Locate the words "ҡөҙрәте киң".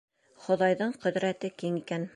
1.05-1.79